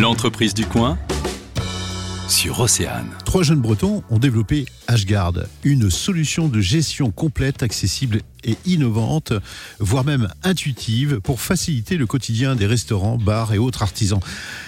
L'entreprise 0.00 0.52
du 0.52 0.66
coin 0.66 0.98
sur 2.28 2.60
Océane. 2.60 3.06
Trois 3.24 3.42
jeunes 3.42 3.60
Bretons 3.60 4.02
ont 4.10 4.18
développé 4.18 4.66
Ashgard, 4.88 5.32
une 5.64 5.88
solution 5.90 6.48
de 6.48 6.60
gestion 6.60 7.10
complète, 7.10 7.62
accessible 7.62 8.18
et 8.44 8.56
innovante, 8.66 9.32
voire 9.78 10.04
même 10.04 10.28
intuitive, 10.42 11.20
pour 11.20 11.40
faciliter 11.40 11.96
le 11.96 12.04
quotidien 12.04 12.56
des 12.56 12.66
restaurants, 12.66 13.16
bars 13.16 13.54
et 13.54 13.58
autres 13.58 13.82
artisans. 13.82 14.20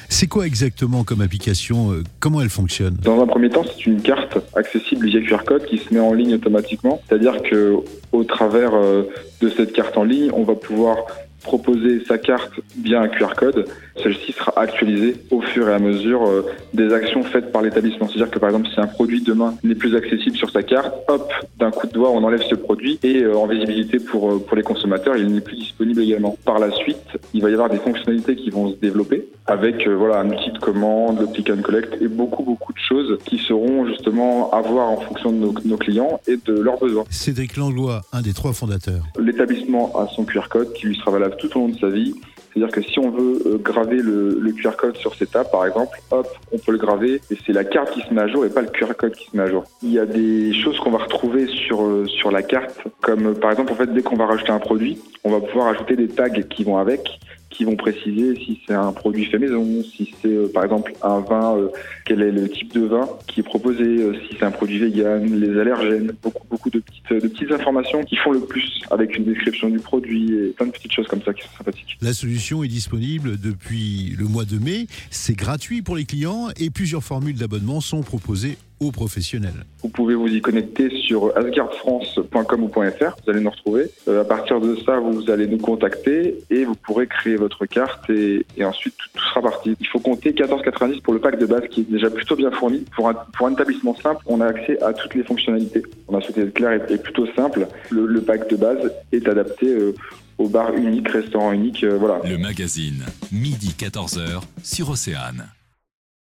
C'est 0.09 0.29
quoi 0.29 0.47
exactement 0.47 1.05
comme 1.05 1.21
application 1.21 1.93
euh, 1.93 2.05
Comment 2.21 2.41
elle 2.41 2.49
fonctionne? 2.49 2.97
Dans 3.03 3.21
un 3.21 3.27
premier 3.27 3.51
temps, 3.51 3.65
c'est 3.65 3.85
une 3.85 4.01
carte 4.01 4.39
accessible 4.55 5.09
via 5.09 5.21
QR 5.21 5.45
code 5.45 5.67
qui 5.67 5.77
se 5.77 5.93
met 5.93 6.01
en 6.01 6.15
ligne 6.15 6.35
automatiquement. 6.37 7.03
C'est-à-dire 7.07 7.43
que 7.43 7.77
au 8.13 8.25
travers 8.25 8.73
euh, 8.75 9.03
de 9.43 9.51
cette 9.51 9.75
carte 9.75 9.99
en 9.99 10.05
ligne, 10.05 10.31
on 10.33 10.45
va 10.45 10.55
pouvoir 10.55 10.97
proposer 11.43 12.05
sa 12.05 12.19
carte 12.19 12.53
via 12.83 13.01
un 13.01 13.09
QR 13.09 13.35
code. 13.37 13.67
Celle-ci 14.03 14.33
sera 14.33 14.53
actualisée 14.57 15.17
au 15.31 15.41
fur 15.41 15.69
et 15.69 15.75
à 15.75 15.79
mesure 15.79 16.27
euh, 16.27 16.47
des 16.75 16.93
actions 16.93 17.23
faites 17.23 17.53
par 17.53 17.63
l'établissement. 17.63 18.09
C'est-à-dire 18.09 18.31
que 18.31 18.39
par 18.39 18.51
exemple, 18.51 18.69
si 18.73 18.81
un 18.81 18.87
produit 18.87 19.23
demain 19.23 19.55
n'est 19.65 19.75
plus 19.75 19.97
accessible 19.97 20.37
sur 20.37 20.51
sa 20.51 20.63
carte, 20.63 20.95
hop, 21.09 21.33
d'un 21.59 21.71
coup 21.71 21.87
de 21.87 21.93
doigt, 21.93 22.11
on 22.11 22.23
enlève 22.23 22.43
ce 22.43 22.55
produit 22.55 22.99
et 23.03 23.23
euh, 23.23 23.37
en 23.37 23.47
visibilité 23.47 23.99
pour, 23.99 24.33
euh, 24.33 24.39
pour 24.39 24.57
les 24.57 24.63
consommateurs, 24.63 25.17
il 25.17 25.33
n'est 25.33 25.41
plus 25.41 25.57
disponible 25.57 26.03
également. 26.03 26.37
Par 26.45 26.59
la 26.59 26.71
suite, 26.71 27.19
il 27.35 27.43
va 27.43 27.51
y 27.51 27.53
avoir 27.53 27.71
des 27.71 27.79
fonctionnalités 27.79 28.37
qui 28.37 28.51
vont 28.51 28.71
se 28.71 28.77
développer 28.77 29.29
avec 29.49 29.89
voilà 29.89 30.21
un 30.21 30.31
outil 30.31 30.53
de 30.53 30.59
commande, 30.59 31.21
le 31.21 31.27
click 31.27 31.51
and 31.51 31.63
collect 31.63 32.01
et 32.01 32.09
beaucoup 32.09 32.43
beaucoup 32.43 32.73
de 32.73 32.79
choses 32.79 33.19
qui 33.25 33.39
seront 33.39 33.87
justement 33.87 34.51
à 34.53 34.61
voir 34.61 34.91
en 34.91 35.01
fonction 35.01 35.33
de 35.33 35.39
nos, 35.39 35.55
nos 35.65 35.77
clients 35.77 36.21
et 36.27 36.37
de 36.37 36.53
leurs 36.53 36.79
besoins. 36.79 37.05
Cédric 37.11 37.57
Langlois, 37.57 38.03
un 38.13 38.23
des 38.23 38.35
trois 38.35 38.53
fondateurs. 38.53 39.05
L'établissement 39.19 39.99
a 39.99 40.07
son 40.09 40.25
QR 40.25 40.49
code 40.49 40.73
qui 40.75 40.87
lui 40.87 40.97
sera 40.97 41.11
valable 41.11 41.37
tout 41.39 41.49
au 41.57 41.61
long 41.61 41.69
de 41.69 41.79
sa 41.79 41.89
vie. 41.89 42.15
C'est-à-dire 42.53 42.75
que 42.75 42.83
si 42.83 42.99
on 42.99 43.11
veut 43.11 43.43
euh, 43.47 43.59
graver 43.59 43.97
le, 43.97 44.39
le, 44.41 44.53
QR 44.53 44.73
code 44.77 44.97
sur 44.97 45.15
cette 45.15 45.37
app, 45.37 45.51
par 45.53 45.67
exemple, 45.67 46.01
hop, 46.11 46.27
on 46.51 46.59
peut 46.59 46.73
le 46.73 46.79
graver 46.79 47.21
et 47.31 47.39
c'est 47.47 47.53
la 47.53 47.65
carte 47.65 47.93
qui 47.93 48.01
se 48.01 48.13
met 48.13 48.23
à 48.23 48.27
jour 48.27 48.45
et 48.45 48.49
pas 48.49 48.63
le 48.63 48.69
QR 48.69 48.95
code 48.99 49.13
qui 49.13 49.31
se 49.31 49.37
met 49.37 49.45
à 49.45 49.51
jour. 49.51 49.65
Il 49.83 49.93
y 49.93 49.99
a 49.99 50.07
des 50.07 50.53
choses 50.55 50.79
qu'on 50.81 50.91
va 50.91 50.99
retrouver 50.99 51.47
sur 51.47 51.83
euh, 51.83 52.07
sur 52.07 52.31
la 52.31 52.43
carte, 52.43 52.81
comme 53.01 53.35
par 53.35 53.53
exemple, 53.53 53.73
en 53.73 53.77
fait, 53.77 53.93
dès 53.93 54.03
qu'on 54.03 54.17
va 54.17 54.27
rajouter 54.27 54.51
un 54.51 54.59
produit, 54.59 54.99
on 55.25 55.31
va 55.31 55.41
pouvoir 55.41 55.69
ajouter 55.69 55.95
des 55.95 56.09
tags 56.09 56.31
qui 56.31 56.65
vont 56.65 56.79
avec 56.79 57.21
qui 57.59 57.65
vont 57.65 57.75
préciser 57.75 58.37
si 58.37 58.61
c'est 58.65 58.75
un 58.75 58.93
produit 58.93 59.25
fait 59.25 59.41
maison, 59.41 59.83
si 59.83 60.15
c'est 60.23 60.29
euh, 60.29 60.47
par 60.47 60.63
exemple 60.63 60.93
un 61.03 61.19
vin, 61.19 61.57
euh, 61.57 61.69
quel 62.05 62.23
est 62.23 62.31
le 62.31 62.49
type 62.49 62.73
de 62.73 62.87
vin 62.87 63.09
qui 63.27 63.41
est 63.41 63.43
proposé, 63.43 63.83
euh, 63.83 64.15
si 64.15 64.37
c'est 64.39 64.45
un 64.45 64.53
produit 64.53 64.79
vegan, 64.79 65.25
les 65.25 65.59
allergènes, 65.59 66.13
beaucoup 66.23 66.48
beaucoup 66.59 66.71
de 66.71 66.81
petites 66.81 67.13
de 67.13 67.29
petites 67.29 67.53
informations 67.53 68.03
qui 68.03 68.17
font 68.17 68.33
le 68.33 68.41
plus 68.41 68.83
avec 68.91 69.17
une 69.17 69.25
description 69.25 69.69
du 69.69 69.79
produit 69.79 70.35
et 70.35 70.49
plein 70.49 70.67
de 70.67 70.73
petites 70.73 70.93
choses 70.93 71.07
comme 71.07 71.23
ça 71.23 71.33
qui 71.33 71.43
sont 71.43 71.57
sympathiques. 71.57 71.97
La 72.03 72.13
solution 72.13 72.65
est 72.65 72.69
disponible 72.69 73.39
depuis 73.39 74.15
le 74.19 74.25
mois 74.27 74.45
de 74.45 74.59
mai, 74.59 74.87
c'est 75.11 75.37
gratuit 75.37 75.83
pour 75.83 75.97
les 75.97 76.05
clients 76.05 76.49
et 76.59 76.71
plusieurs 76.71 77.05
formules 77.05 77.37
d'abonnement 77.37 77.81
sont 77.81 78.03
proposées 78.03 78.57
aux 78.81 78.93
professionnels. 78.93 79.65
Vous 79.83 79.89
pouvez 79.89 80.15
vous 80.15 80.29
y 80.29 80.41
connecter 80.41 80.91
sur 81.01 81.37
asgardfrance.com 81.37 82.63
ou 82.63 82.69
.fr, 82.69 83.17
vous 83.25 83.31
allez 83.31 83.41
nous 83.41 83.51
retrouver. 83.51 83.91
Euh, 84.07 84.23
à 84.23 84.25
partir 84.25 84.61
de 84.61 84.77
ça, 84.87 85.01
vous 85.01 85.31
allez 85.31 85.47
nous 85.47 85.59
contacter 85.59 86.39
et 86.51 86.65
vous 86.65 86.75
pourrez 86.77 87.07
créer 87.07 87.37
votre 87.37 87.67
carte 87.67 88.09
et, 88.11 88.47
et 88.57 88.65
ensuite 88.65 88.95
tout, 88.97 89.09
tout, 89.15 89.25
sera 89.29 89.43
parti. 89.43 89.77
Il 89.81 89.87
faut 89.89 89.99
compter 89.99 90.33
14,90 90.33 91.03
pour 91.03 91.13
le 91.13 91.21
pack 91.21 91.39
de 91.39 91.47
base 91.47 91.63
qui 91.71 91.81
est 91.81 91.91
déjà 91.91 92.11
plutôt 92.11 92.37
bien 92.37 92.51
fourni. 92.51 92.85
Pour 92.95 93.09
un, 93.09 93.15
pour 93.15 93.47
un 93.49 93.53
établissement 93.53 93.97
simple, 93.97 94.23
on 94.27 94.41
a 94.41 94.47
accès 94.47 94.81
à 94.83 94.93
toutes 94.93 95.15
les 95.15 95.25
fonctionnalités. 95.25 95.83
On 96.07 96.17
a 96.17 96.21
souhaité 96.21 96.43
être 96.43 96.48
clair 96.53 96.81
et, 96.91 96.99
plutôt 96.99 97.27
simple. 97.35 97.67
Le, 97.91 98.07
le, 98.07 98.21
pack 98.21 98.49
de 98.51 98.57
base 98.57 98.93
est 99.13 99.29
adapté 99.29 99.67
euh, 99.67 99.95
au 100.39 100.49
bar 100.49 100.75
unique, 100.75 101.09
restaurant 101.09 101.53
unique, 101.53 101.85
euh, 101.85 101.97
voilà. 101.99 102.21
Le 102.25 102.39
magazine, 102.39 103.05
midi 103.33 103.75
14h 103.79 104.43
sur 104.63 104.91
Océane. 104.91 105.49